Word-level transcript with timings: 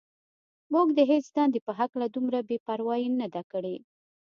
موږ 0.73 0.87
د 0.97 0.99
هېڅ 1.11 1.25
دندې 1.35 1.59
په 1.67 1.71
هکله 1.79 2.05
دومره 2.15 2.39
بې 2.47 2.57
پروايي 2.67 3.09
نه 3.19 3.27
ده 3.33 3.41
کړې. 3.51 3.75